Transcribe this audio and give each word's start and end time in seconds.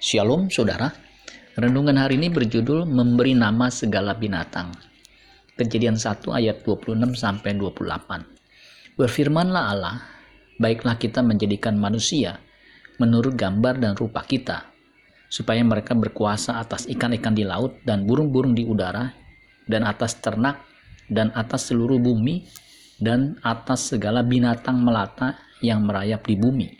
Shalom 0.00 0.48
saudara. 0.48 0.88
Renungan 1.60 2.00
hari 2.00 2.16
ini 2.16 2.32
berjudul 2.32 2.88
memberi 2.88 3.36
nama 3.36 3.68
segala 3.68 4.16
binatang. 4.16 4.72
Kejadian 5.60 6.00
1 6.00 6.24
ayat 6.24 6.64
26 6.64 6.96
sampai 7.12 7.52
28. 7.52 8.96
Berfirmanlah 8.96 9.64
Allah, 9.68 10.00
baiklah 10.56 10.96
kita 10.96 11.20
menjadikan 11.20 11.76
manusia 11.76 12.40
menurut 12.96 13.36
gambar 13.36 13.76
dan 13.76 13.92
rupa 13.92 14.24
kita, 14.24 14.72
supaya 15.28 15.60
mereka 15.60 15.92
berkuasa 15.92 16.56
atas 16.56 16.88
ikan-ikan 16.88 17.36
di 17.36 17.44
laut 17.44 17.84
dan 17.84 18.08
burung-burung 18.08 18.56
di 18.56 18.64
udara 18.64 19.04
dan 19.68 19.84
atas 19.84 20.16
ternak 20.16 20.64
dan 21.12 21.28
atas 21.36 21.68
seluruh 21.68 22.00
bumi 22.00 22.48
dan 22.96 23.36
atas 23.44 23.92
segala 23.92 24.24
binatang 24.24 24.80
melata 24.80 25.36
yang 25.60 25.84
merayap 25.84 26.24
di 26.24 26.40
bumi 26.40 26.79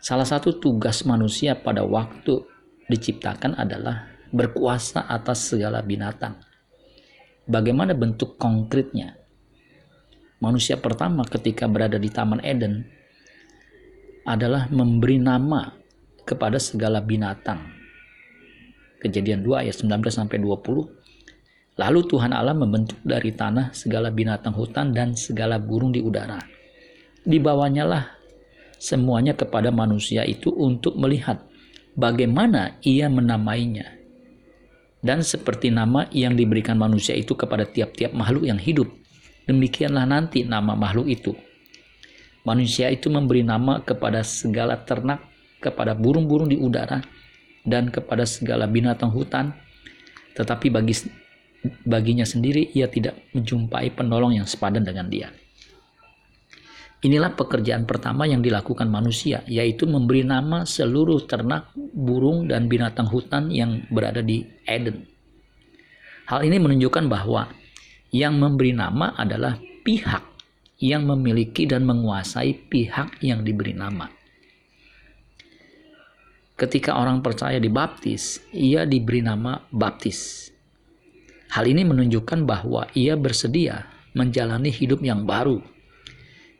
Salah 0.00 0.24
satu 0.24 0.56
tugas 0.56 1.04
manusia 1.04 1.52
pada 1.52 1.84
waktu 1.84 2.40
diciptakan 2.88 3.52
adalah 3.52 4.08
berkuasa 4.32 5.04
atas 5.04 5.52
segala 5.52 5.84
binatang. 5.84 6.40
Bagaimana 7.44 7.92
bentuk 7.92 8.40
konkretnya? 8.40 9.20
Manusia 10.40 10.80
pertama 10.80 11.20
ketika 11.28 11.68
berada 11.68 12.00
di 12.00 12.08
Taman 12.08 12.40
Eden 12.40 12.80
adalah 14.24 14.72
memberi 14.72 15.20
nama 15.20 15.68
kepada 16.24 16.56
segala 16.56 17.04
binatang. 17.04 17.60
Kejadian 19.04 19.44
2 19.44 19.68
ayat 19.68 19.76
19 19.84 20.00
sampai 20.08 20.40
20. 20.40 21.76
Lalu 21.76 22.00
Tuhan 22.08 22.32
Allah 22.32 22.56
membentuk 22.56 22.96
dari 23.04 23.36
tanah 23.36 23.76
segala 23.76 24.08
binatang 24.08 24.56
hutan 24.56 24.96
dan 24.96 25.12
segala 25.12 25.60
burung 25.60 25.92
di 25.92 26.00
udara. 26.00 26.40
Dibawanya 27.20 27.84
lah 27.84 28.04
semuanya 28.80 29.36
kepada 29.36 29.68
manusia 29.68 30.24
itu 30.24 30.48
untuk 30.48 30.96
melihat 30.96 31.44
bagaimana 31.92 32.80
ia 32.80 33.12
menamainya. 33.12 34.00
Dan 35.00 35.20
seperti 35.24 35.68
nama 35.72 36.08
yang 36.12 36.36
diberikan 36.36 36.76
manusia 36.76 37.16
itu 37.16 37.32
kepada 37.36 37.64
tiap-tiap 37.64 38.12
makhluk 38.12 38.48
yang 38.48 38.60
hidup, 38.60 38.88
demikianlah 39.48 40.04
nanti 40.04 40.44
nama 40.44 40.76
makhluk 40.76 41.08
itu. 41.08 41.32
Manusia 42.44 42.88
itu 42.88 43.12
memberi 43.12 43.44
nama 43.44 43.80
kepada 43.84 44.24
segala 44.24 44.80
ternak, 44.80 45.24
kepada 45.60 45.92
burung-burung 45.96 46.48
di 46.48 46.56
udara, 46.56 47.00
dan 47.64 47.92
kepada 47.92 48.24
segala 48.24 48.64
binatang 48.64 49.12
hutan, 49.12 49.52
tetapi 50.36 50.72
bagi 50.72 50.96
baginya 51.84 52.24
sendiri 52.24 52.72
ia 52.72 52.88
tidak 52.88 53.16
menjumpai 53.36 53.92
penolong 53.92 54.40
yang 54.40 54.48
sepadan 54.48 54.84
dengan 54.84 55.08
dia. 55.12 55.28
Inilah 57.00 57.32
pekerjaan 57.32 57.88
pertama 57.88 58.28
yang 58.28 58.44
dilakukan 58.44 58.84
manusia, 58.84 59.40
yaitu 59.48 59.88
memberi 59.88 60.20
nama 60.20 60.68
seluruh 60.68 61.24
ternak, 61.24 61.72
burung, 61.96 62.44
dan 62.44 62.68
binatang 62.68 63.08
hutan 63.08 63.48
yang 63.48 63.88
berada 63.88 64.20
di 64.20 64.44
Eden. 64.68 65.08
Hal 66.28 66.44
ini 66.44 66.60
menunjukkan 66.60 67.08
bahwa 67.08 67.48
yang 68.12 68.36
memberi 68.36 68.76
nama 68.76 69.16
adalah 69.16 69.56
pihak 69.80 70.28
yang 70.76 71.08
memiliki 71.08 71.64
dan 71.64 71.88
menguasai 71.88 72.68
pihak 72.68 73.24
yang 73.24 73.48
diberi 73.48 73.72
nama. 73.72 74.04
Ketika 76.60 77.00
orang 77.00 77.24
percaya 77.24 77.56
dibaptis, 77.56 78.44
ia 78.52 78.84
diberi 78.84 79.24
nama 79.24 79.56
baptis. 79.72 80.52
Hal 81.56 81.64
ini 81.64 81.80
menunjukkan 81.80 82.44
bahwa 82.44 82.92
ia 82.92 83.16
bersedia 83.16 83.88
menjalani 84.12 84.68
hidup 84.68 85.00
yang 85.00 85.24
baru 85.24 85.79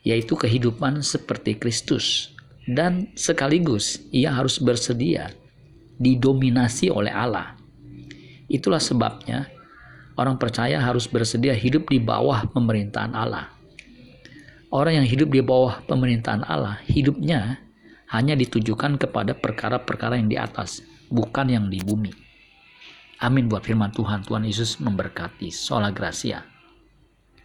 yaitu 0.06 0.36
kehidupan 0.36 1.04
seperti 1.04 1.56
Kristus, 1.60 2.32
dan 2.64 3.12
sekaligus 3.16 4.00
ia 4.10 4.32
harus 4.32 4.56
bersedia 4.56 5.32
didominasi 6.00 6.88
oleh 6.88 7.12
Allah. 7.12 7.54
Itulah 8.48 8.80
sebabnya 8.80 9.52
orang 10.16 10.40
percaya 10.40 10.80
harus 10.80 11.04
bersedia 11.06 11.52
hidup 11.52 11.92
di 11.92 12.00
bawah 12.00 12.48
pemerintahan 12.50 13.12
Allah. 13.12 13.52
Orang 14.70 15.02
yang 15.02 15.06
hidup 15.06 15.34
di 15.34 15.42
bawah 15.42 15.82
pemerintahan 15.84 16.46
Allah, 16.46 16.80
hidupnya 16.86 17.60
hanya 18.10 18.34
ditujukan 18.34 18.98
kepada 18.98 19.34
perkara-perkara 19.38 20.18
yang 20.18 20.30
di 20.30 20.38
atas, 20.38 20.82
bukan 21.10 21.46
yang 21.50 21.66
di 21.70 21.78
bumi. 21.82 22.10
Amin 23.20 23.46
buat 23.52 23.62
firman 23.62 23.92
Tuhan. 23.92 24.24
Tuhan 24.24 24.48
Yesus 24.48 24.80
memberkati. 24.80 25.52
Sola 25.52 25.92
Gracia. 25.92 26.49